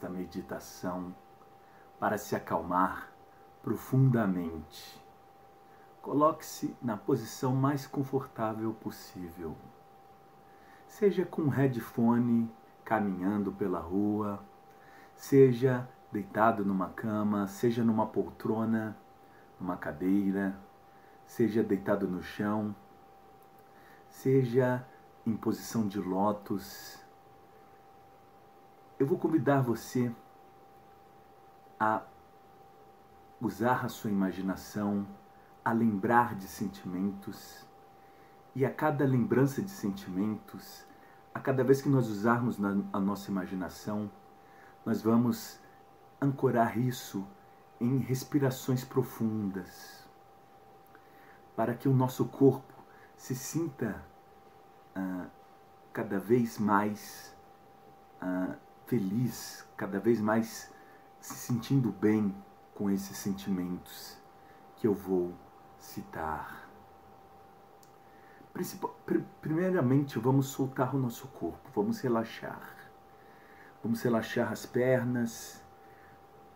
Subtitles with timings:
[0.00, 1.14] esta meditação
[1.98, 3.10] para se acalmar
[3.62, 4.98] profundamente.
[6.00, 9.54] Coloque-se na posição mais confortável possível.
[10.88, 12.50] Seja com headphone
[12.82, 14.42] caminhando pela rua,
[15.14, 18.96] seja deitado numa cama, seja numa poltrona,
[19.60, 20.58] numa cadeira,
[21.26, 22.74] seja deitado no chão,
[24.08, 24.82] seja
[25.26, 26.99] em posição de lótus.
[29.00, 30.14] Eu vou convidar você
[31.80, 32.02] a
[33.40, 35.06] usar a sua imaginação,
[35.64, 37.66] a lembrar de sentimentos,
[38.54, 40.84] e a cada lembrança de sentimentos,
[41.32, 44.10] a cada vez que nós usarmos na, a nossa imaginação,
[44.84, 45.58] nós vamos
[46.20, 47.26] ancorar isso
[47.80, 50.06] em respirações profundas,
[51.56, 52.74] para que o nosso corpo
[53.16, 54.04] se sinta
[54.94, 55.24] ah,
[55.90, 57.34] cada vez mais
[58.20, 58.56] ah,
[58.90, 60.68] feliz, cada vez mais
[61.20, 62.34] se sentindo bem
[62.74, 64.18] com esses sentimentos
[64.76, 65.32] que eu vou
[65.78, 66.68] citar.
[69.40, 72.74] Primeiramente, vamos soltar o nosso corpo, vamos relaxar.
[73.80, 75.62] Vamos relaxar as pernas,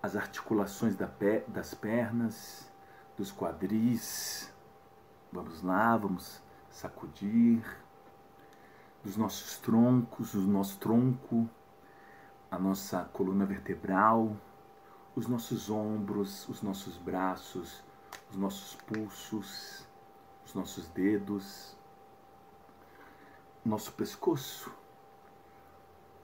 [0.03, 2.69] as articulações das pernas,
[3.17, 4.53] dos quadris.
[5.33, 7.65] Vamos lá, vamos sacudir
[9.05, 11.49] dos nossos troncos, o nosso tronco,
[12.55, 14.37] a nossa coluna vertebral,
[15.17, 17.83] os nossos ombros, os nossos braços,
[18.31, 19.85] os nossos pulsos,
[20.47, 21.77] os nossos dedos,
[23.65, 24.73] nosso pescoço,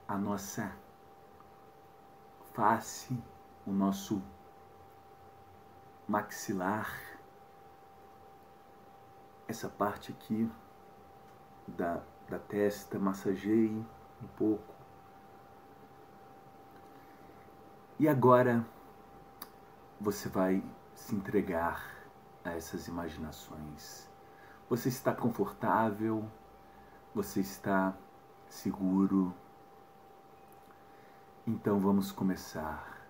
[0.07, 0.73] a nossa
[2.53, 3.21] face,
[3.67, 4.21] o nosso
[6.07, 6.97] maxilar,
[9.49, 10.49] essa parte aqui
[11.67, 13.85] da, da testa, massageie
[14.23, 14.80] um pouco.
[18.01, 18.65] E agora
[19.99, 20.63] você vai
[20.95, 21.87] se entregar
[22.43, 24.09] a essas imaginações.
[24.67, 26.27] Você está confortável,
[27.13, 27.95] você está
[28.49, 29.31] seguro.
[31.45, 33.07] Então vamos começar.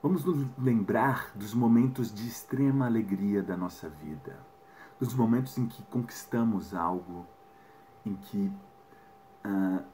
[0.00, 4.38] Vamos nos lembrar dos momentos de extrema alegria da nossa vida,
[5.00, 7.26] dos momentos em que conquistamos algo,
[8.06, 8.52] em que
[9.44, 9.84] uh,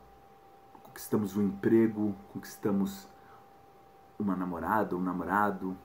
[0.82, 3.08] conquistamos um emprego, conquistamos
[4.18, 5.76] uma namorada, um namorado,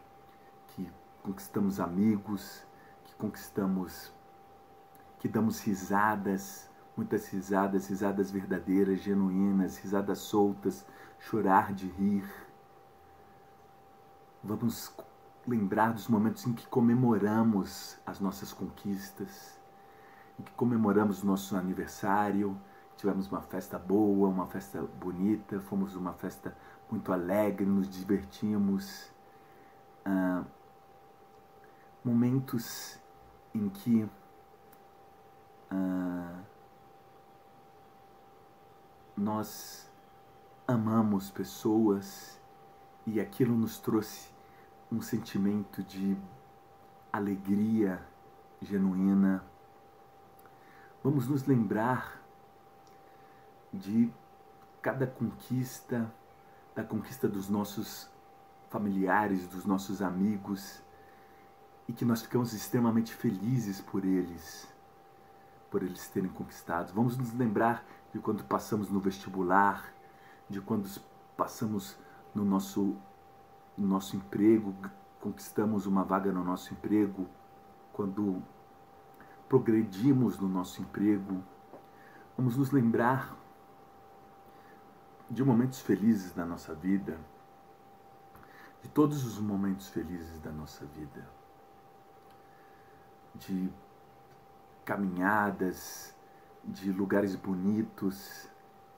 [0.67, 2.65] que conquistamos amigos,
[3.05, 4.11] que conquistamos,
[5.19, 10.85] que damos risadas, muitas risadas, risadas verdadeiras, genuínas, risadas soltas,
[11.19, 12.29] chorar de rir.
[14.43, 14.93] Vamos
[15.47, 19.59] lembrar dos momentos em que comemoramos as nossas conquistas,
[20.39, 22.57] em que comemoramos o nosso aniversário,
[22.97, 26.55] tivemos uma festa boa, uma festa bonita, fomos uma festa
[26.89, 29.11] muito alegre, nos divertimos.
[30.05, 30.43] Ah,
[32.03, 32.99] momentos
[33.53, 34.09] em que
[35.71, 36.39] ah,
[39.15, 39.89] nós
[40.67, 42.39] amamos pessoas
[43.05, 44.29] e aquilo nos trouxe
[44.91, 46.17] um sentimento de
[47.11, 48.01] alegria
[48.61, 49.43] genuína.
[51.03, 52.22] Vamos nos lembrar
[53.73, 54.11] de
[54.81, 56.13] cada conquista,
[56.75, 58.09] da conquista dos nossos
[58.69, 60.81] familiares, dos nossos amigos,
[61.87, 64.67] e que nós ficamos extremamente felizes por eles,
[65.69, 66.93] por eles terem conquistado.
[66.93, 69.91] Vamos nos lembrar de quando passamos no vestibular,
[70.49, 70.89] de quando
[71.35, 71.97] passamos
[72.33, 72.95] no nosso,
[73.77, 74.73] no nosso emprego,
[75.19, 77.27] conquistamos uma vaga no nosso emprego,
[77.91, 78.41] quando
[79.47, 81.43] progredimos no nosso emprego.
[82.37, 83.35] Vamos nos lembrar
[85.33, 87.17] de momentos felizes da nossa vida,
[88.83, 91.27] de todos os momentos felizes da nossa vida,
[93.33, 93.71] de
[94.85, 96.13] caminhadas,
[96.63, 98.47] de lugares bonitos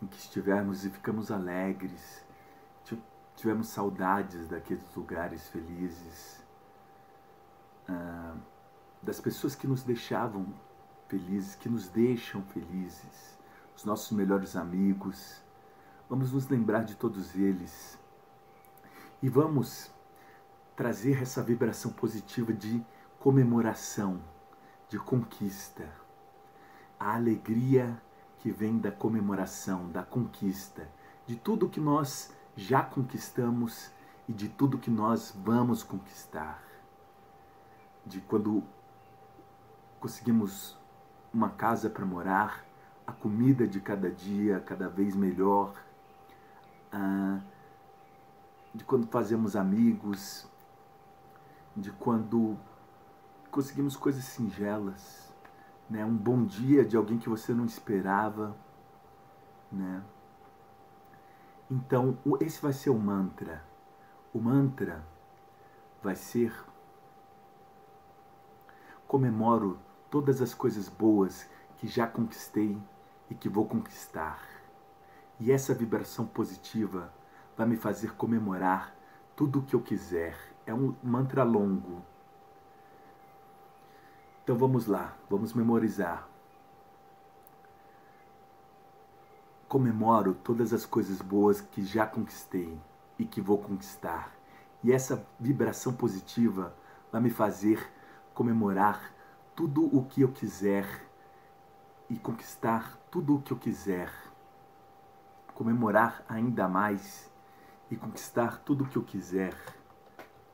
[0.01, 2.25] em que estivermos e ficamos alegres,
[3.35, 6.43] tivemos saudades daqueles lugares felizes,
[7.87, 8.35] ah,
[9.01, 10.47] das pessoas que nos deixavam
[11.07, 13.37] felizes, que nos deixam felizes,
[13.75, 15.44] os nossos melhores amigos
[16.07, 17.97] Vamos nos lembrar de todos eles
[19.23, 19.91] e vamos
[20.75, 22.85] trazer essa vibração positiva de
[23.17, 24.21] comemoração,
[24.87, 25.89] de conquista.
[26.99, 27.99] A alegria
[28.37, 30.87] que vem da comemoração, da conquista,
[31.25, 33.89] de tudo que nós já conquistamos
[34.29, 36.61] e de tudo que nós vamos conquistar.
[38.05, 38.63] De quando
[39.99, 40.77] conseguimos
[41.33, 42.63] uma casa para morar,
[43.07, 45.73] a comida de cada dia cada vez melhor,
[48.73, 50.47] de quando fazemos amigos,
[51.75, 52.57] de quando
[53.51, 55.33] conseguimos coisas singelas,
[55.89, 56.03] né?
[56.03, 58.55] Um bom dia de alguém que você não esperava,
[59.71, 60.03] né?
[61.69, 63.63] Então, esse vai ser o mantra.
[64.33, 65.03] O mantra
[66.03, 66.53] vai ser
[69.07, 69.79] comemoro
[70.09, 72.77] todas as coisas boas que já conquistei
[73.29, 74.54] e que vou conquistar.
[75.39, 77.13] E essa vibração positiva
[77.57, 78.95] vai me fazer comemorar
[79.35, 80.37] tudo o que eu quiser.
[80.65, 82.01] É um mantra longo.
[84.43, 86.27] Então vamos lá, vamos memorizar.
[89.67, 92.79] Comemoro todas as coisas boas que já conquistei
[93.17, 94.31] e que vou conquistar.
[94.83, 96.73] E essa vibração positiva
[97.11, 97.91] vai me fazer
[98.33, 99.11] comemorar
[99.55, 100.85] tudo o que eu quiser
[102.09, 104.11] e conquistar tudo o que eu quiser.
[105.55, 107.31] Comemorar ainda mais
[107.89, 109.55] e conquistar tudo o que eu quiser.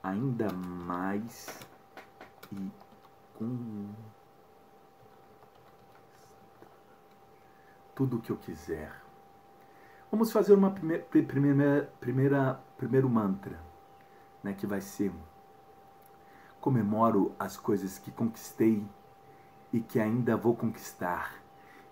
[0.02, 1.60] Ainda mais
[2.52, 2.72] e
[3.38, 3.90] com
[7.94, 8.94] tudo o que eu quiser.
[10.10, 13.60] Vamos fazer uma primeira, primeira, primeira primeiro mantra,
[14.44, 15.12] né, que vai ser
[16.62, 18.86] comemoro as coisas que conquistei
[19.74, 21.41] e que ainda vou conquistar.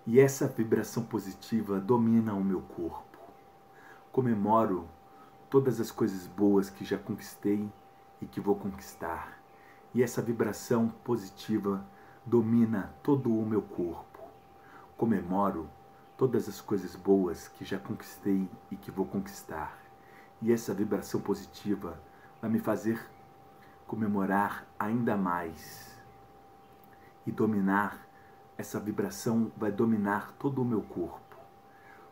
[0.06, 3.18] E essa vibração positiva domina o meu corpo.
[4.10, 4.88] Comemoro
[5.48, 7.70] todas as coisas boas que já conquistei
[8.20, 9.40] e que vou conquistar.
[9.94, 11.84] E essa vibração positiva
[12.24, 14.20] domina todo o meu corpo.
[14.96, 15.68] Comemoro
[16.16, 19.78] todas as coisas boas que já conquistei e que vou conquistar.
[20.42, 22.00] E essa vibração positiva
[22.40, 23.00] vai me fazer
[23.90, 25.98] comemorar ainda mais
[27.26, 28.06] e dominar,
[28.60, 31.38] essa vibração vai dominar todo o meu corpo.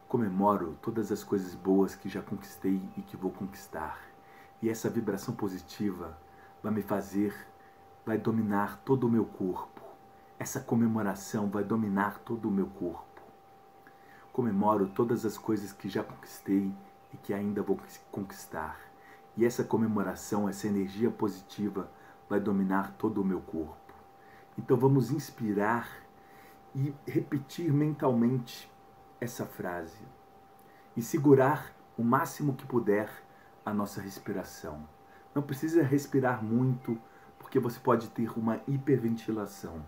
[0.09, 4.01] Comemoro todas as coisas boas que já conquistei e que vou conquistar.
[4.63, 6.19] E essa vibração positiva
[6.63, 7.35] vai me fazer,
[8.05, 9.83] vai dominar todo o meu corpo.
[10.39, 13.21] Essa comemoração vai dominar todo o meu corpo.
[14.33, 16.73] Comemoro todas as coisas que já conquistei
[17.13, 17.79] e que ainda vou
[18.11, 18.81] conquistar.
[19.37, 21.91] E essa comemoração, essa energia positiva
[22.27, 23.93] vai dominar todo o meu corpo.
[24.57, 26.08] Então vamos inspirar
[26.79, 28.71] e repetir mentalmente
[29.21, 29.99] essa frase
[30.97, 33.11] e segurar o máximo que puder
[33.67, 34.89] a nossa respiração.
[35.35, 36.97] Não precisa respirar muito,
[37.37, 39.85] porque você pode ter uma hiperventilação.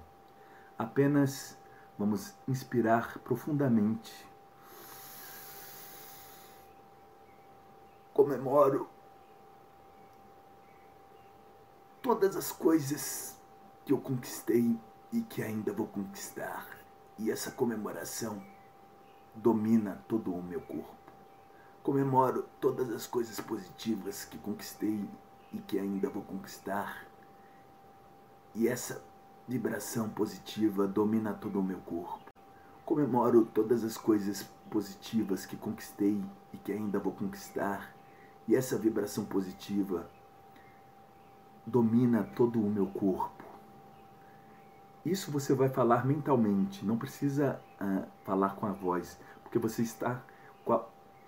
[0.76, 1.56] Apenas
[1.96, 4.26] vamos inspirar profundamente.
[8.12, 8.90] Comemoro
[12.02, 13.36] todas as coisas
[13.84, 14.76] que eu conquistei
[15.12, 16.79] e que ainda vou conquistar.
[17.20, 18.42] E essa comemoração
[19.34, 20.96] domina todo o meu corpo.
[21.82, 25.06] Comemoro todas as coisas positivas que conquistei
[25.52, 27.06] e que ainda vou conquistar.
[28.54, 29.04] E essa
[29.46, 32.32] vibração positiva domina todo o meu corpo.
[32.86, 36.24] Comemoro todas as coisas positivas que conquistei
[36.54, 37.94] e que ainda vou conquistar.
[38.48, 40.10] E essa vibração positiva
[41.66, 43.39] domina todo o meu corpo.
[45.04, 50.22] Isso você vai falar mentalmente, não precisa uh, falar com a voz, porque você está
[50.64, 50.84] com a,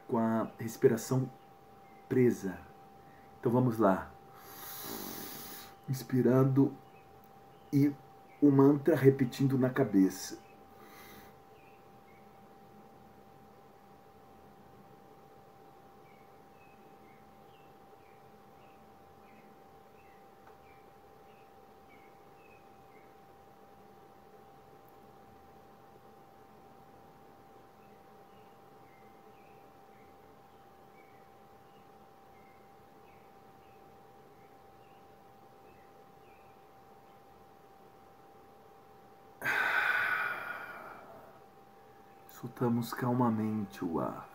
[0.07, 1.29] com a respiração
[2.09, 2.59] presa.
[3.41, 4.11] Então vamos lá.
[5.89, 6.73] Inspirando
[7.73, 7.93] e
[8.41, 10.42] o mantra repetindo na cabeça.
[42.95, 44.29] Calmamente o ar.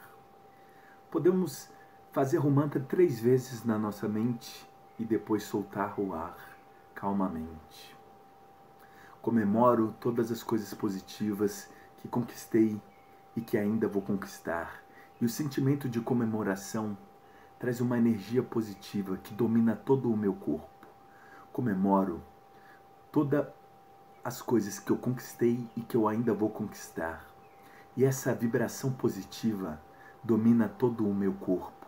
[1.09, 1.69] Podemos
[2.11, 4.67] fazer o mantra três vezes na nossa mente
[4.99, 6.37] e depois soltar o ar
[6.93, 7.95] calmamente.
[9.21, 12.79] Comemoro todas as coisas positivas que conquistei
[13.35, 14.81] e que ainda vou conquistar.
[15.19, 16.97] E o sentimento de comemoração
[17.59, 20.87] traz uma energia positiva que domina todo o meu corpo.
[21.51, 22.21] Comemoro
[23.11, 23.47] todas
[24.23, 27.36] as coisas que eu conquistei e que eu ainda vou conquistar.
[27.97, 29.81] E essa vibração positiva
[30.23, 31.87] domina todo o meu corpo.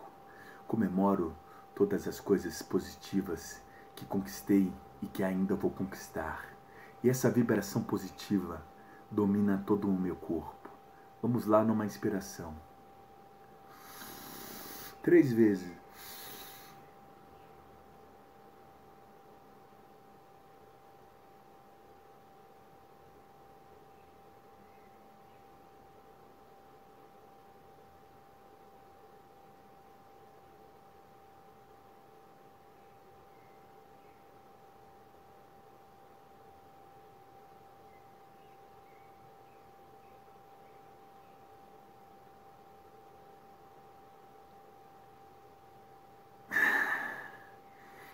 [0.66, 1.32] Comemoro
[1.72, 3.62] todas as coisas positivas
[3.94, 6.46] que conquistei e que ainda vou conquistar.
[7.00, 8.60] E essa vibração positiva
[9.08, 10.68] domina todo o meu corpo.
[11.22, 12.56] Vamos lá numa inspiração.
[15.02, 15.79] Três vezes.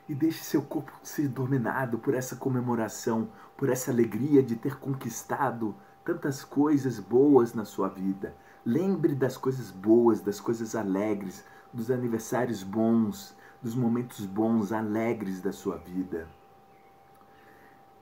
[0.08, 5.74] E deixe seu corpo ser dominado por essa comemoração, por essa alegria de ter conquistado
[6.04, 8.34] tantas coisas boas na sua vida.
[8.64, 15.52] Lembre das coisas boas, das coisas alegres, dos aniversários bons, dos momentos bons, alegres da
[15.52, 16.28] sua vida.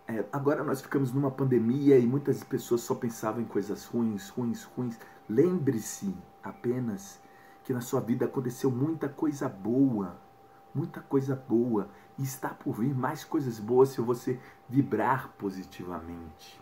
[0.07, 4.65] É, agora nós ficamos numa pandemia e muitas pessoas só pensavam em coisas ruins, ruins,
[4.65, 4.99] ruins.
[5.27, 7.19] Lembre-se apenas
[7.65, 10.19] que na sua vida aconteceu muita coisa boa,
[10.75, 11.89] muita coisa boa
[12.19, 16.61] e está por vir mais coisas boas se você vibrar positivamente.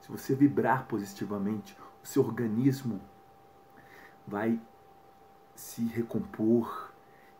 [0.00, 3.00] Se você vibrar positivamente, o seu organismo
[4.26, 4.60] vai
[5.54, 6.92] se recompor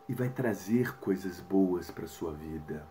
[0.07, 2.85] e vai trazer coisas boas para sua vida.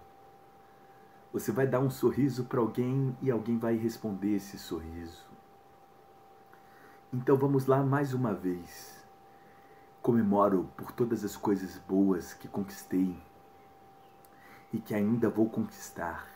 [1.32, 5.24] Você vai dar um sorriso para alguém e alguém vai responder esse sorriso.
[7.12, 8.99] Então vamos lá mais uma vez.
[10.02, 13.14] Comemoro por todas as coisas boas que conquistei
[14.72, 16.26] e que ainda vou conquistar.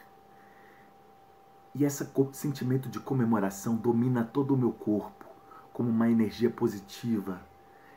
[1.74, 5.24] E esse sentimento de comemoração domina todo o meu corpo
[5.72, 7.40] como uma energia positiva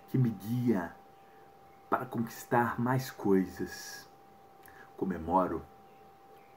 [0.09, 0.95] que me guia
[1.89, 4.07] para conquistar mais coisas.
[4.95, 5.61] Comemoro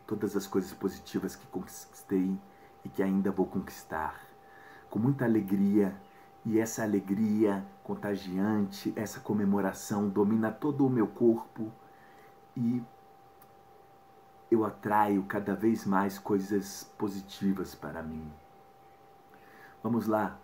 [0.06, 2.38] todas as coisas positivas que conquistei
[2.84, 4.20] e que ainda vou conquistar.
[4.88, 5.94] Com muita alegria,
[6.44, 11.72] e essa alegria contagiante, essa comemoração domina todo o meu corpo
[12.56, 12.80] e
[14.48, 18.32] eu atraio cada vez mais coisas positivas para mim.
[19.82, 20.38] Vamos lá.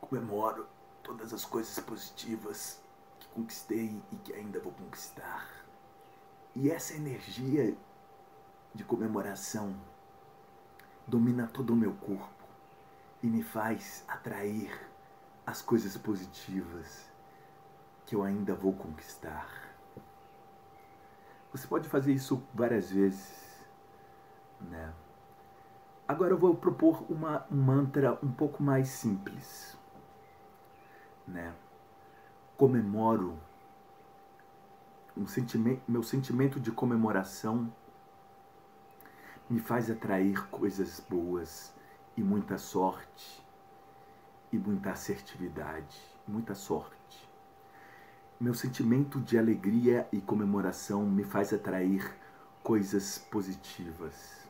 [0.00, 0.66] Comemoro
[1.04, 2.82] todas as coisas positivas
[3.20, 5.48] que conquistei e que ainda vou conquistar.
[6.52, 7.76] E essa energia
[8.74, 9.72] de comemoração
[11.06, 12.44] domina todo o meu corpo
[13.22, 14.95] e me faz atrair
[15.46, 17.08] as coisas positivas
[18.04, 19.48] que eu ainda vou conquistar.
[21.52, 23.64] Você pode fazer isso várias vezes,
[24.60, 24.92] né?
[26.08, 29.76] Agora eu vou propor uma, um mantra um pouco mais simples,
[31.26, 31.54] né?
[32.56, 33.38] Comemoro
[35.16, 37.72] um sentimento, meu sentimento de comemoração
[39.48, 41.72] me faz atrair coisas boas
[42.16, 43.45] e muita sorte
[44.56, 47.28] e muita assertividade, muita sorte.
[48.40, 52.10] Meu sentimento de alegria e comemoração me faz atrair
[52.62, 54.46] coisas positivas.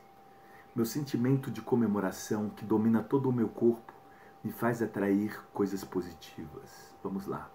[0.75, 3.93] Meu sentimento de comemoração que domina todo o meu corpo
[4.43, 6.95] me faz atrair coisas positivas.
[7.03, 7.49] Vamos lá.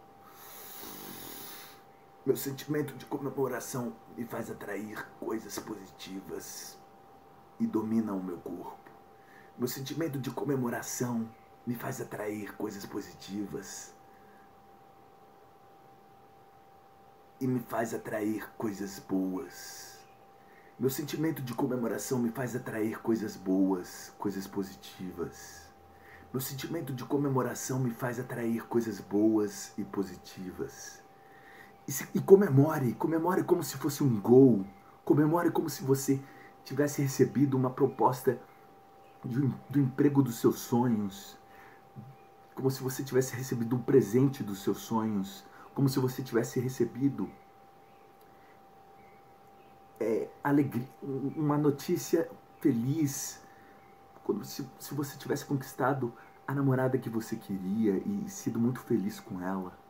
[2.25, 6.79] Meu sentimento de comemoração me faz atrair coisas positivas
[7.59, 8.91] e domina o meu corpo.
[9.59, 11.29] Meu sentimento de comemoração
[11.67, 13.95] me faz atrair coisas positivas
[17.41, 19.99] e me faz atrair coisas boas.
[20.79, 25.63] Meu sentimento de comemoração me faz atrair coisas boas, coisas positivas.
[26.33, 31.03] Meu sentimento de comemoração me faz atrair coisas boas e positivas.
[31.87, 34.65] E, se, e comemore, comemore como se fosse um gol.
[35.05, 36.21] Comemore como se você
[36.65, 38.41] tivesse recebido uma proposta
[39.25, 41.39] do emprego dos seus sonhos.
[42.55, 45.45] Como se você tivesse recebido um presente dos seus sonhos.
[45.75, 47.31] Como se você tivesse recebido
[49.99, 52.29] é, alegria, uma notícia
[52.61, 53.41] feliz.
[54.23, 56.13] Como se, se você tivesse conquistado
[56.47, 59.81] a namorada que você queria e sido muito feliz com ela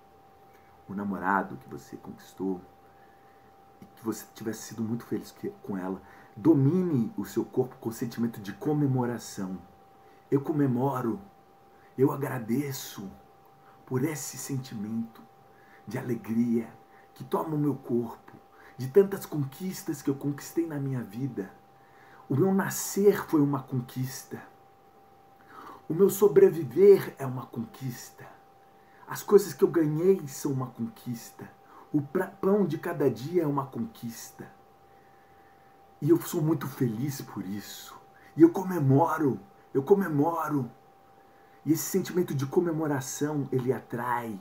[0.88, 2.60] o namorado que você conquistou
[3.80, 6.00] e que você tivesse sido muito feliz com ela.
[6.36, 9.58] Domine o seu corpo com o sentimento de comemoração.
[10.30, 11.20] Eu comemoro,
[11.96, 13.10] eu agradeço
[13.86, 15.22] por esse sentimento
[15.86, 16.68] de alegria
[17.14, 18.32] que toma o meu corpo,
[18.76, 21.52] de tantas conquistas que eu conquistei na minha vida.
[22.28, 24.42] O meu nascer foi uma conquista.
[25.88, 28.26] O meu sobreviver é uma conquista.
[29.06, 31.50] As coisas que eu ganhei são uma conquista.
[31.92, 34.50] O pão de cada dia é uma conquista.
[36.00, 37.94] E eu sou muito feliz por isso.
[38.34, 39.38] E eu comemoro,
[39.74, 40.70] eu comemoro.
[41.64, 44.38] E esse sentimento de comemoração, ele atrai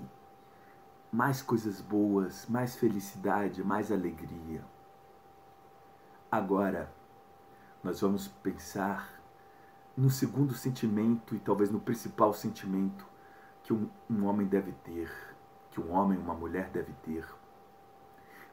[1.12, 4.64] mais coisas boas, mais felicidade, mais alegria.
[6.32, 6.92] Agora,
[7.84, 9.22] nós vamos pensar
[9.96, 13.06] no segundo sentimento e talvez no principal sentimento
[13.62, 15.12] que um, um homem deve ter,
[15.70, 17.26] que um homem, uma mulher deve ter.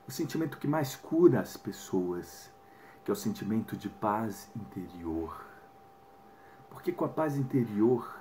[0.06, 2.50] O sentimento que mais cura as pessoas,
[3.02, 5.46] que é o sentimento de paz interior.
[6.68, 8.17] Porque com a paz interior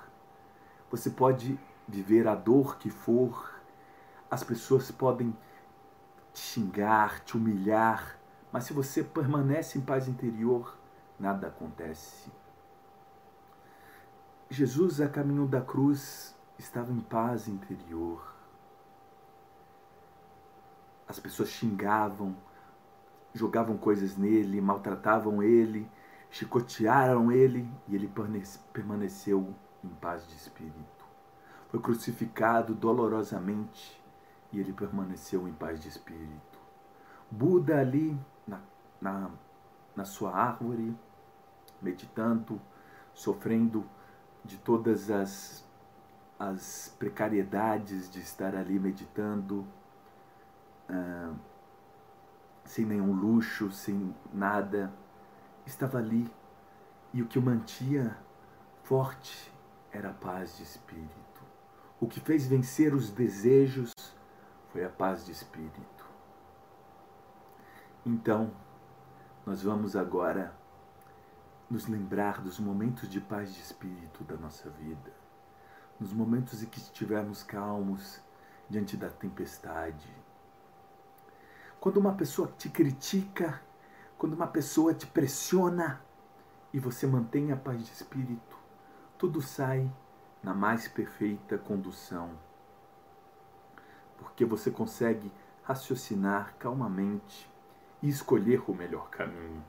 [0.90, 3.60] você pode viver a dor que for,
[4.30, 5.36] as pessoas podem
[6.32, 8.18] te xingar, te humilhar,
[8.52, 10.76] mas se você permanece em paz interior,
[11.18, 12.30] nada acontece.
[14.50, 18.34] Jesus, a caminho da cruz, estava em paz interior.
[21.06, 22.36] As pessoas xingavam,
[23.34, 25.90] jogavam coisas nele, maltratavam ele,
[26.30, 28.10] chicotearam ele e ele
[28.72, 29.54] permaneceu
[29.88, 31.06] em paz de espírito.
[31.68, 34.02] Foi crucificado dolorosamente
[34.52, 36.58] e ele permaneceu em paz de espírito.
[37.30, 38.60] Buda ali na,
[39.00, 39.30] na,
[39.94, 40.96] na sua árvore,
[41.80, 42.60] meditando,
[43.12, 43.84] sofrendo
[44.44, 45.66] de todas as,
[46.38, 49.66] as precariedades de estar ali meditando,
[50.88, 51.34] ah,
[52.64, 54.92] sem nenhum luxo, sem nada,
[55.66, 56.30] estava ali
[57.12, 58.16] e o que o mantinha
[58.82, 59.52] forte
[59.92, 61.42] era a paz de espírito.
[62.00, 63.92] O que fez vencer os desejos
[64.72, 66.06] foi a paz de espírito.
[68.04, 68.52] Então,
[69.44, 70.54] nós vamos agora
[71.70, 75.12] nos lembrar dos momentos de paz de espírito da nossa vida,
[75.98, 78.20] nos momentos em que estivermos calmos
[78.68, 80.10] diante da tempestade.
[81.80, 83.60] Quando uma pessoa te critica,
[84.16, 86.00] quando uma pessoa te pressiona
[86.72, 88.57] e você mantém a paz de espírito,
[89.18, 89.90] tudo sai
[90.42, 92.30] na mais perfeita condução.
[94.16, 95.30] Porque você consegue
[95.62, 97.50] raciocinar calmamente
[98.00, 99.62] e escolher o melhor caminho.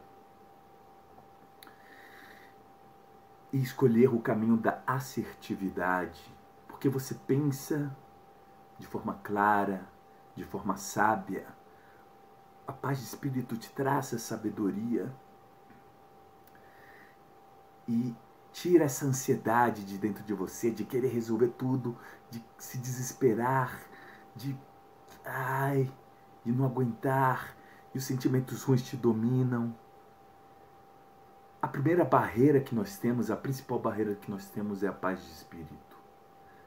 [3.51, 6.21] e escolher o caminho da assertividade,
[6.67, 7.95] porque você pensa
[8.77, 9.87] de forma clara,
[10.35, 11.47] de forma sábia.
[12.67, 15.11] A paz de espírito te traz a sabedoria
[17.87, 18.15] e
[18.51, 21.97] tira essa ansiedade de dentro de você, de querer resolver tudo,
[22.29, 23.81] de se desesperar,
[24.35, 24.57] de
[25.25, 25.91] ai,
[26.43, 27.55] de não aguentar,
[27.93, 29.75] e os sentimentos ruins te dominam.
[31.61, 35.19] A primeira barreira que nós temos, a principal barreira que nós temos é a paz
[35.21, 35.97] de espírito.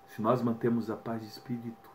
[0.08, 1.90] Se nós mantemos a paz de espírito,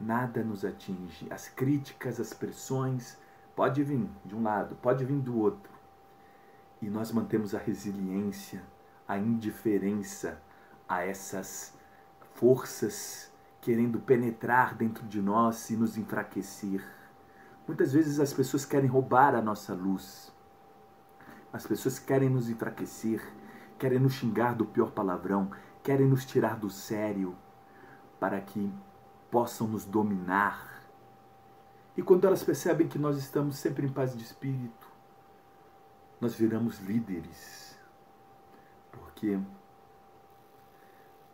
[0.00, 1.26] nada nos atinge.
[1.30, 3.18] As críticas, as pressões,
[3.54, 5.70] pode vir de um lado, pode vir do outro.
[6.80, 8.62] E nós mantemos a resiliência,
[9.12, 10.40] a indiferença
[10.88, 11.72] a essas
[12.34, 16.84] forças querendo penetrar dentro de nós e nos enfraquecer.
[17.66, 20.32] Muitas vezes as pessoas querem roubar a nossa luz
[21.52, 23.22] as pessoas querem nos enfraquecer,
[23.78, 25.50] querem nos xingar do pior palavrão,
[25.82, 27.36] querem nos tirar do sério
[28.18, 28.72] para que
[29.30, 30.82] possam nos dominar.
[31.94, 34.90] E quando elas percebem que nós estamos sempre em paz de espírito,
[36.18, 37.71] nós viramos líderes.
[39.22, 39.38] Porque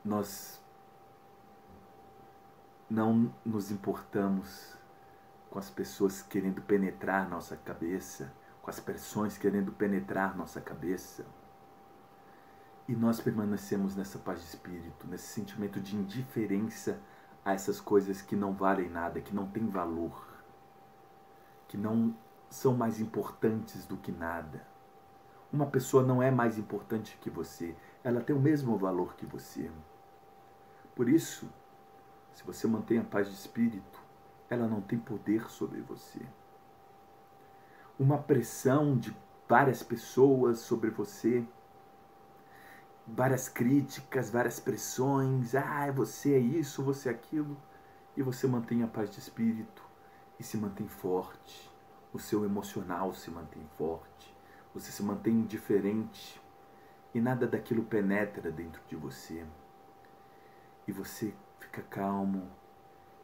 [0.05, 0.61] nós
[2.91, 4.77] não nos importamos
[5.49, 11.25] com as pessoas querendo penetrar nossa cabeça, com as pressões querendo penetrar nossa cabeça.
[12.87, 17.01] E nós permanecemos nessa paz de espírito, nesse sentimento de indiferença
[17.43, 20.29] a essas coisas que não valem nada, que não têm valor,
[21.67, 22.15] que não
[22.51, 24.63] são mais importantes do que nada.
[25.53, 29.71] Uma pessoa não é mais importante que você, ela tem o mesmo valor que você.
[30.95, 31.49] Por isso,
[32.35, 34.03] se você mantém a paz de espírito,
[34.51, 36.21] ela não tem poder sobre você.
[37.99, 39.17] Uma pressão de
[39.49, 41.47] várias pessoas sobre você,
[43.07, 47.57] várias críticas, várias pressões, ah, você é isso, você é aquilo,
[48.17, 49.83] e você mantém a paz de espírito
[50.39, 51.71] e se mantém forte,
[52.13, 54.37] o seu emocional se mantém forte,
[54.75, 56.41] você se mantém indiferente
[57.15, 59.45] e nada daquilo penetra dentro de você.
[60.87, 62.51] E você fica calmo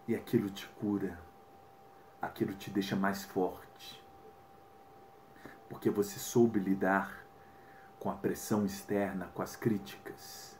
[0.06, 1.18] e aquilo te cura,
[2.20, 4.04] aquilo te deixa mais forte
[5.74, 7.24] porque você soube lidar
[7.98, 10.56] com a pressão externa, com as críticas.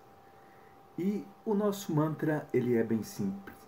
[0.98, 3.63] E o nosso mantra, ele é bem simples.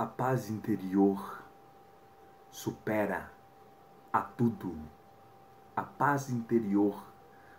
[0.00, 1.44] A paz interior
[2.50, 3.30] supera
[4.10, 4.74] a tudo.
[5.76, 7.04] A paz interior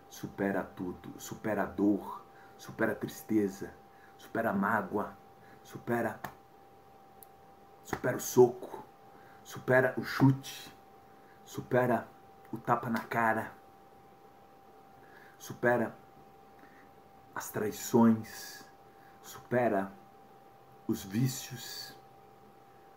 [0.09, 2.25] supera tudo, supera a dor,
[2.57, 3.71] supera a tristeza,
[4.17, 5.15] supera a mágoa,
[5.61, 6.19] supera
[7.83, 8.83] supera o soco,
[9.43, 10.75] supera o chute,
[11.45, 12.07] supera
[12.51, 13.51] o tapa na cara,
[15.37, 15.95] supera
[17.35, 18.65] as traições,
[19.21, 19.91] supera
[20.87, 22.00] os vícios.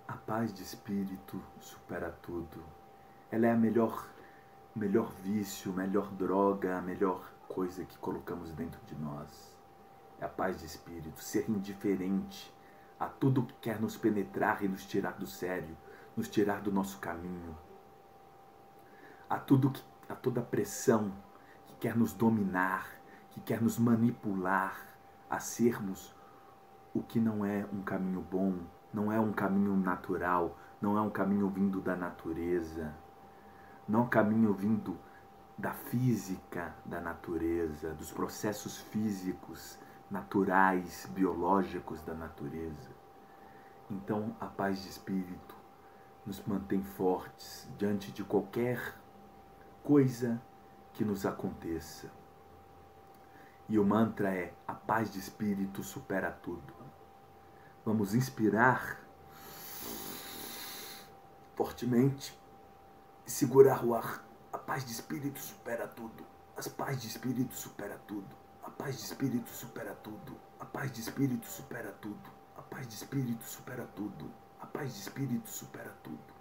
[0.07, 2.63] A paz de espírito supera tudo.
[3.31, 4.07] Ela é a melhor,
[4.77, 9.55] melhor vício, melhor droga, a melhor coisa que colocamos dentro de nós.
[10.21, 12.53] é a paz de espírito, ser indiferente
[13.01, 15.77] a tudo que quer nos penetrar e nos tirar do sério,
[16.17, 17.57] nos tirar do nosso caminho,
[19.29, 21.13] a tudo que, a toda pressão
[21.67, 22.89] que quer nos dominar,
[23.31, 24.87] que quer nos manipular
[25.29, 26.15] a sermos
[26.95, 28.59] o que não é um caminho bom,
[28.95, 32.95] não é um caminho natural, não é um caminho vindo da natureza,
[33.89, 34.97] não é um caminho vindo
[35.59, 39.77] da física da natureza, dos processos físicos,
[40.09, 42.91] naturais, biológicos da natureza.
[43.91, 45.57] Então, a paz de espírito
[46.25, 48.97] nos mantém fortes diante de qualquer
[49.83, 50.41] coisa
[50.93, 52.11] que nos aconteça.
[53.69, 56.84] E o mantra é: a paz de espírito supera tudo.
[57.85, 58.99] Vamos inspirar
[61.55, 62.39] fortemente
[63.27, 64.25] e segurar o ar.
[64.51, 66.25] A paz de espírito supera tudo.
[66.57, 68.35] A paz de espírito supera tudo.
[68.63, 70.35] A paz de espírito supera tudo.
[70.59, 72.31] A paz de espírito supera tudo.
[72.57, 74.31] A paz de espírito supera tudo.
[74.61, 76.35] A paz de espírito supera tudo.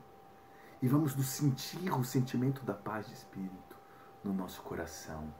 [0.82, 3.76] E vamos nos sentir o sentimento da paz de espírito
[4.24, 5.34] no nosso coração.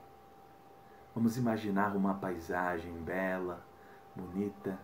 [1.14, 3.64] Vamos imaginar uma paisagem bela,
[4.14, 4.78] bonita,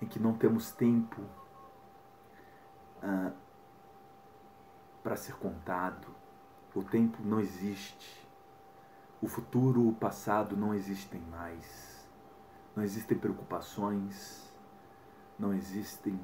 [0.00, 1.20] em que não temos tempo
[3.02, 3.32] ah,
[5.02, 6.08] para ser contado.
[6.74, 8.28] O tempo não existe.
[9.20, 12.08] O futuro, o passado não existem mais.
[12.74, 14.48] Não existem preocupações,
[15.38, 16.18] não existem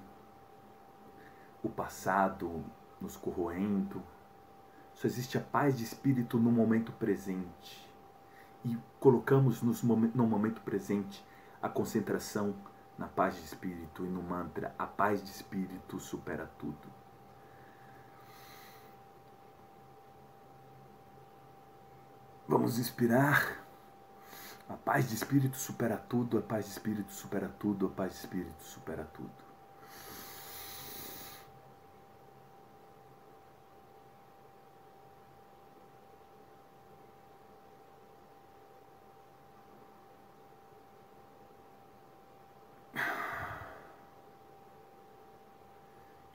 [1.63, 2.65] o passado
[3.01, 4.03] nos corroendo.
[4.95, 7.87] Só existe a paz de espírito no momento presente
[8.65, 11.25] e colocamos no momento presente
[11.61, 12.55] a concentração
[12.99, 16.89] na paz de espírito e no mantra: a paz de espírito supera tudo.
[22.49, 23.65] Vamos inspirar.
[24.69, 28.19] A paz de espírito supera tudo, a paz de espírito supera tudo, a paz de
[28.19, 29.46] espírito supera tudo.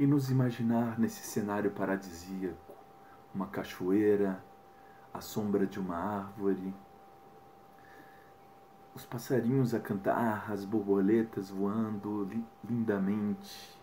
[0.02, 2.74] E nos imaginar nesse cenário paradisíaco,
[3.36, 4.44] uma cachoeira,
[5.14, 6.74] a sombra de uma árvore,
[8.96, 12.28] os passarinhos a cantar, as borboletas voando
[12.68, 13.80] lindamente,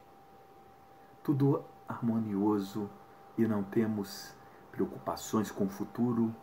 [1.22, 2.90] tudo harmonioso
[3.36, 4.34] e não temos
[4.72, 6.34] preocupações com o futuro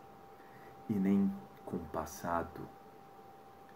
[0.87, 1.29] e nem
[1.65, 2.61] com o passado.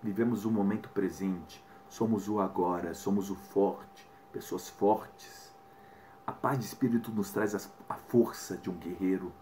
[0.01, 5.48] Vivemos o momento presente, somos o agora, somos o forte, pessoas fortes
[6.30, 9.34] a paz de espírito nos traz a força de um guerreiro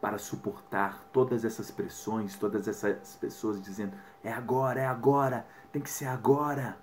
[0.00, 5.88] para suportar todas essas pressões, todas essas pessoas dizendo: é agora, é agora, tem que
[5.88, 6.76] ser agora.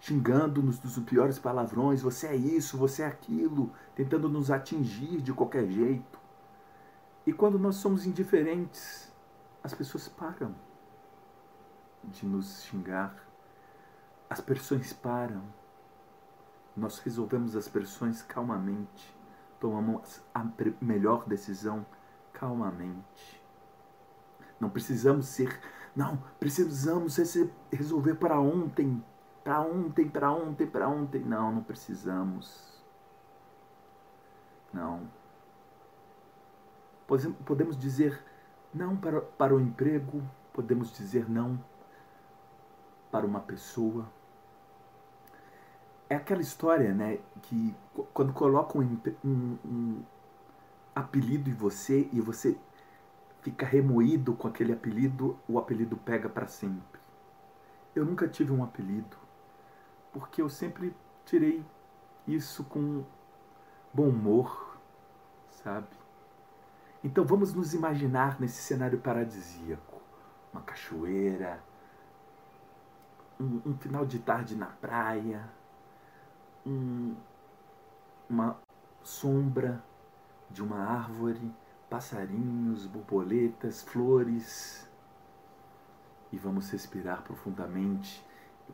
[0.00, 5.68] Xingando-nos dos piores palavrões: você é isso, você é aquilo, tentando nos atingir de qualquer
[5.68, 6.18] jeito.
[7.26, 9.12] E quando nós somos indiferentes,
[9.62, 10.54] as pessoas param
[12.02, 13.14] de nos xingar,
[14.30, 15.42] as pressões param,
[16.76, 19.16] nós resolvemos as pressões calmamente,
[19.58, 20.46] tomamos a
[20.80, 21.86] melhor decisão
[22.32, 23.42] calmamente.
[24.60, 25.58] Não precisamos ser,
[25.94, 27.16] não, precisamos
[27.72, 29.02] resolver para ontem,
[29.42, 31.20] para ontem, para ontem, para ontem.
[31.22, 32.84] Não, não precisamos.
[34.72, 35.08] Não.
[37.44, 38.22] Podemos dizer
[38.74, 41.58] não para, para o emprego, podemos dizer não
[43.10, 44.06] para uma pessoa,
[46.08, 47.74] é aquela história, né, que
[48.14, 50.02] quando colocam um, um, um
[50.94, 52.56] apelido em você e você
[53.42, 57.00] fica remoído com aquele apelido, o apelido pega para sempre.
[57.94, 59.16] Eu nunca tive um apelido,
[60.12, 61.64] porque eu sempre tirei
[62.26, 63.04] isso com
[63.92, 64.78] bom humor,
[65.50, 65.88] sabe?
[67.02, 70.02] Então vamos nos imaginar nesse cenário paradisíaco,
[70.52, 71.62] uma cachoeira,
[73.40, 75.48] um, um final de tarde na praia,
[76.66, 77.14] um,
[78.28, 78.58] uma
[79.02, 79.82] sombra
[80.50, 81.54] de uma árvore,
[81.88, 84.90] passarinhos, borboletas, flores.
[86.32, 88.26] E vamos respirar profundamente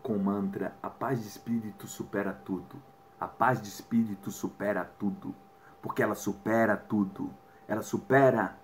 [0.03, 2.83] com o mantra: a paz de espírito supera tudo.
[3.21, 5.35] A paz de espírito supera tudo,
[5.81, 7.31] porque ela supera tudo.
[7.69, 8.59] Ela supera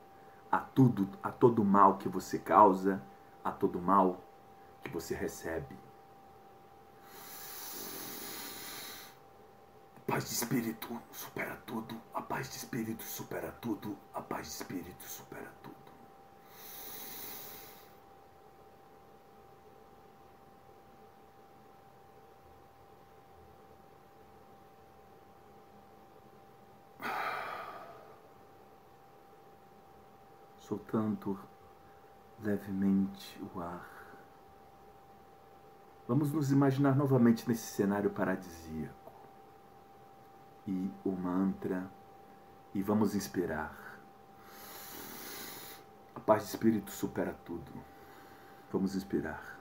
[0.50, 3.00] a tudo, a todo mal que você causa,
[3.44, 4.18] a todo mal
[4.82, 5.76] que você recebe.
[10.09, 15.05] paz de espírito supera tudo, a paz de espírito supera tudo, a paz de espírito
[15.05, 15.77] supera tudo.
[30.59, 31.38] Soltando
[32.42, 33.87] levemente o ar.
[36.07, 39.08] Vamos nos imaginar novamente nesse cenário paradisíaco
[40.68, 41.90] e o mantra,
[42.74, 43.74] e vamos inspirar.
[46.14, 47.72] A paz de espírito supera tudo.
[48.70, 49.59] Vamos inspirar.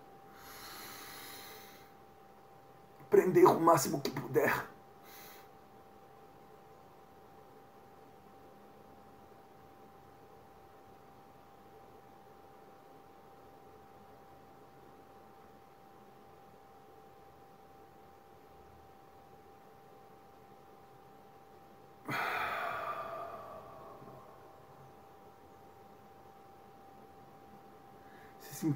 [3.10, 4.54] Prender o máximo que puder.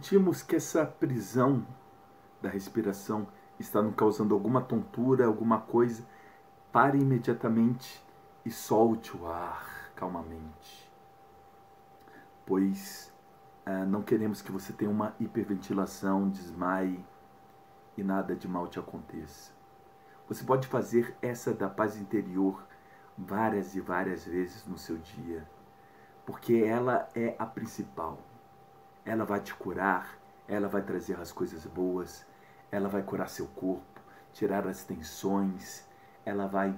[0.01, 1.63] Sentimos que essa prisão
[2.41, 3.27] da respiração
[3.59, 6.03] está nos causando alguma tontura, alguma coisa,
[6.71, 8.03] pare imediatamente
[8.43, 10.91] e solte o ar calmamente.
[12.47, 13.13] Pois
[13.63, 17.05] ah, não queremos que você tenha uma hiperventilação, desmaie
[17.95, 19.51] e nada de mal te aconteça.
[20.27, 22.63] Você pode fazer essa da paz interior
[23.15, 25.47] várias e várias vezes no seu dia,
[26.25, 28.17] porque ela é a principal
[29.05, 32.25] ela vai te curar, ela vai trazer as coisas boas,
[32.71, 34.01] ela vai curar seu corpo,
[34.33, 35.85] tirar as tensões,
[36.25, 36.77] ela vai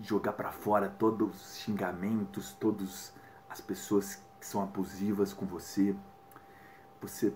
[0.00, 3.12] jogar para fora todos os xingamentos, todas
[3.48, 5.94] as pessoas que são abusivas com você.
[7.00, 7.34] Você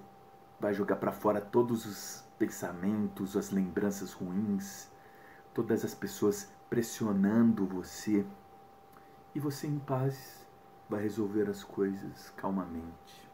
[0.59, 4.89] vai jogar para fora todos os pensamentos, as lembranças ruins,
[5.55, 8.27] todas as pessoas pressionando você.
[9.35, 10.48] E você em paz
[10.89, 13.29] vai resolver as coisas calmamente.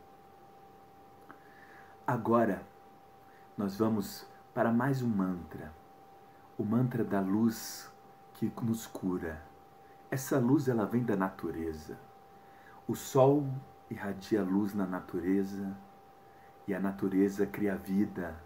[2.07, 2.63] Agora,
[3.57, 5.73] nós vamos para mais um mantra,
[6.59, 7.91] o mantra da luz
[8.35, 9.43] que nos cura.
[10.11, 11.99] Essa luz ela vem da natureza.
[12.87, 13.47] O sol
[13.91, 15.77] irradia luz na natureza
[16.67, 18.37] e a natureza cria vida.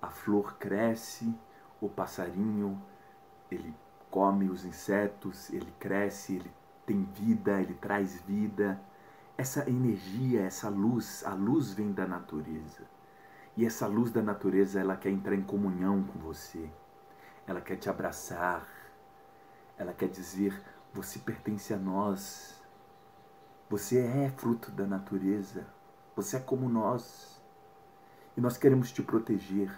[0.00, 1.34] A flor cresce,
[1.80, 2.80] o passarinho,
[3.50, 3.74] ele
[4.10, 6.50] come os insetos, ele cresce, ele
[6.86, 8.80] tem vida, ele traz vida.
[9.36, 12.84] Essa energia, essa luz, a luz vem da natureza.
[13.56, 16.70] E essa luz da natureza, ela quer entrar em comunhão com você.
[17.46, 18.66] Ela quer te abraçar.
[19.76, 20.62] Ela quer dizer:
[20.94, 22.62] você pertence a nós.
[23.68, 25.66] Você é fruto da natureza.
[26.14, 27.42] Você é como nós.
[28.36, 29.74] E nós queremos te proteger.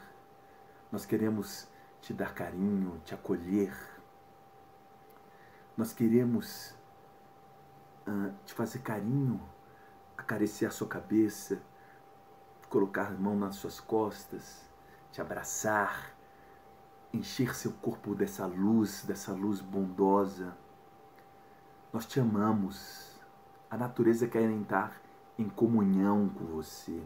[0.93, 1.67] Nós queremos
[2.01, 3.75] te dar carinho, te acolher.
[5.77, 6.75] Nós queremos
[8.09, 9.41] uh, te fazer carinho,
[10.17, 11.61] acariciar sua cabeça,
[12.69, 14.65] colocar a mão nas suas costas,
[15.13, 16.15] te abraçar,
[17.13, 20.57] encher seu corpo dessa luz, dessa luz bondosa.
[21.93, 23.19] Nós te amamos.
[23.71, 25.01] A natureza quer entrar
[25.39, 27.03] em comunhão com você,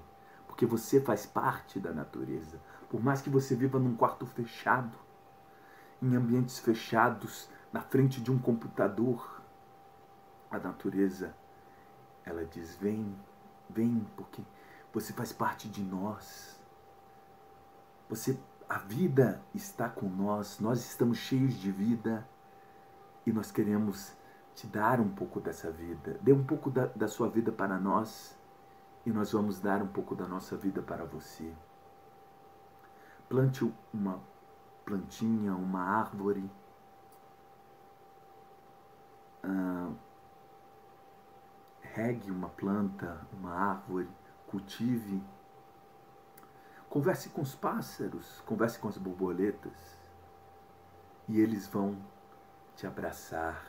[0.47, 2.61] porque você faz parte da natureza.
[2.89, 4.97] Por mais que você viva num quarto fechado,
[6.01, 9.42] em ambientes fechados, na frente de um computador,
[10.53, 11.35] a natureza,
[12.25, 13.17] ela diz: vem,
[13.69, 14.43] vem, porque
[14.93, 16.61] você faz parte de nós.
[18.09, 18.39] Você,
[18.69, 22.27] a vida está com nós, nós estamos cheios de vida
[23.27, 24.13] e nós queremos
[24.55, 26.19] te dar um pouco dessa vida.
[26.21, 28.37] Dê um pouco da, da sua vida para nós
[29.07, 31.53] e nós vamos dar um pouco da nossa vida para você.
[33.29, 34.21] Plante uma
[34.85, 36.51] plantinha, uma árvore.
[39.43, 39.91] Ah,
[41.95, 44.09] regue uma planta, uma árvore,
[44.47, 45.23] cultive.
[46.89, 49.99] Converse com os pássaros, converse com as borboletas.
[51.29, 51.97] E eles vão
[52.75, 53.63] te abraçar,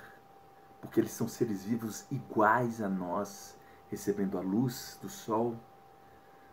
[0.82, 3.58] porque eles são seres vivos iguais a nós,
[3.90, 5.58] recebendo a luz do sol,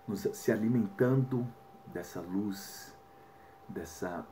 [0.07, 1.47] nos, se alimentando
[1.87, 2.95] dessa luz,
[3.69, 4.27] dessa,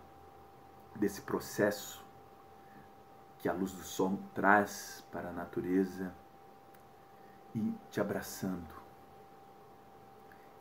[0.96, 2.04] desse processo
[3.38, 6.12] que a luz do sol traz para a natureza
[7.54, 8.74] e te abraçando.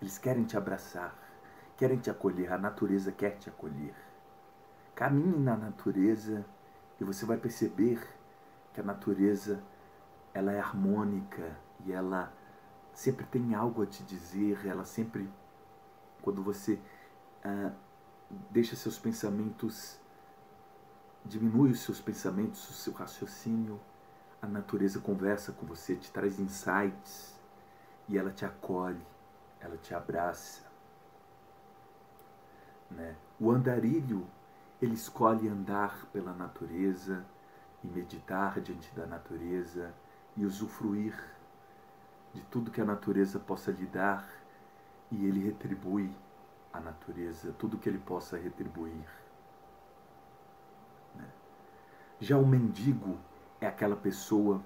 [0.01, 1.17] Eles querem te abraçar,
[1.75, 3.95] querem te acolher, a natureza quer te acolher.
[4.95, 6.45] Caminhe na natureza
[6.99, 8.07] e você vai perceber
[8.73, 9.63] que a natureza
[10.33, 12.31] ela é harmônica e ela
[12.93, 15.29] sempre tem algo a te dizer, ela sempre,
[16.21, 16.79] quando você
[17.43, 17.71] ah,
[18.49, 19.99] deixa seus pensamentos,
[21.23, 23.79] diminui os seus pensamentos, o seu raciocínio,
[24.41, 27.37] a natureza conversa com você, te traz insights
[28.07, 29.01] e ela te acolhe,
[29.59, 30.61] ela te abraça.
[32.89, 33.15] Né?
[33.39, 34.25] O andarilho,
[34.81, 37.25] ele escolhe andar pela natureza
[37.83, 39.93] e meditar diante da natureza
[40.35, 41.15] e usufruir
[42.33, 44.27] de tudo que a natureza possa lhe dar
[45.11, 46.13] e ele retribui
[46.71, 49.07] a natureza, tudo que ele possa retribuir.
[51.15, 51.25] Né?
[52.19, 53.17] Já o mendigo
[53.59, 54.61] é aquela pessoa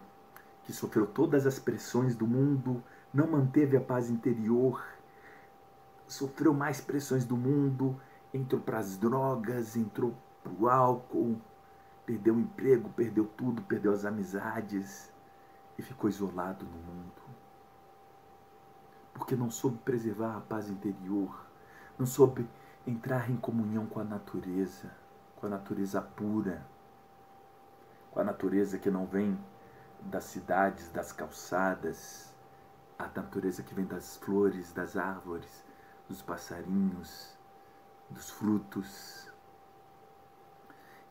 [0.63, 4.83] que sofreu todas as pressões do mundo, não manteve a paz interior,
[6.07, 7.99] sofreu mais pressões do mundo,
[8.33, 11.39] entrou para as drogas, entrou para o álcool,
[12.05, 15.11] perdeu o emprego, perdeu tudo, perdeu as amizades
[15.77, 17.21] e ficou isolado no mundo.
[19.13, 21.45] Porque não soube preservar a paz interior,
[21.97, 22.47] não soube
[22.85, 24.91] entrar em comunhão com a natureza,
[25.35, 26.65] com a natureza pura,
[28.11, 29.39] com a natureza que não vem
[30.01, 32.33] das cidades, das calçadas,
[32.99, 35.63] a natureza que vem das flores, das árvores,
[36.07, 37.37] dos passarinhos,
[38.09, 39.31] dos frutos.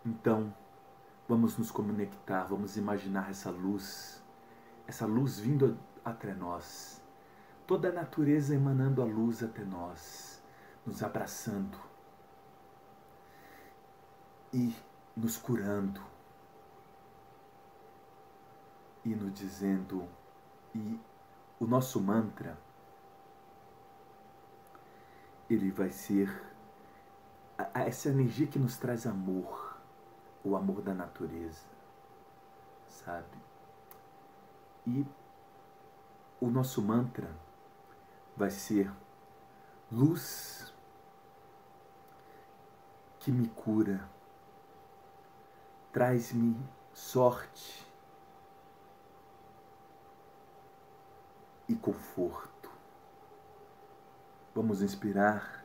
[0.04, 0.54] Então,
[1.28, 4.22] vamos nos conectar, vamos imaginar essa luz,
[4.86, 7.02] essa luz vindo até nós,
[7.66, 10.42] toda a natureza emanando a luz até nós,
[10.84, 11.78] nos abraçando
[14.52, 14.74] e
[15.16, 16.09] nos curando
[19.04, 20.08] e nos dizendo
[20.74, 20.98] e
[21.58, 22.58] o nosso mantra
[25.48, 26.30] ele vai ser
[27.74, 29.76] essa energia que nos traz amor,
[30.44, 31.66] o amor da natureza,
[32.86, 33.36] sabe?
[34.86, 35.04] E
[36.40, 37.30] o nosso mantra
[38.36, 38.90] vai ser
[39.90, 40.72] luz
[43.18, 44.08] que me cura,
[45.92, 46.56] traz-me
[46.94, 47.89] sorte
[51.70, 52.68] e conforto.
[54.52, 55.64] Vamos inspirar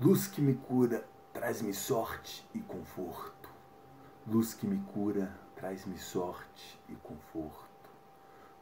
[0.00, 3.50] Luz que me cura, traz-me sorte e conforto.
[4.26, 7.90] Luz que me cura, traz-me sorte e conforto.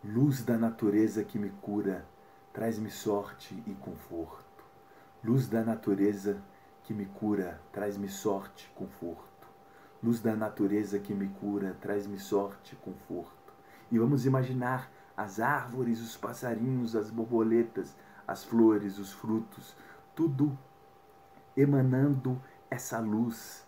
[0.03, 2.05] Luz da natureza que me cura,
[2.53, 4.65] traz-me sorte e conforto.
[5.23, 6.43] Luz da natureza
[6.83, 9.47] que me cura, traz-me sorte e conforto.
[10.03, 13.53] Luz da natureza que me cura, traz-me sorte e conforto.
[13.93, 19.75] E vamos imaginar as árvores, os passarinhos, as borboletas, as flores, os frutos,
[20.15, 20.57] tudo
[21.57, 23.65] emanando essa luz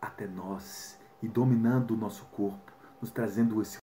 [0.00, 3.76] até nós e dominando o nosso corpo, nos trazendo esse